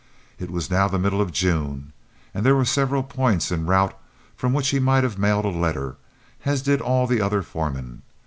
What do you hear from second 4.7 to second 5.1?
might